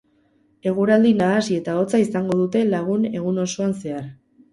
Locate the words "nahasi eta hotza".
1.19-1.99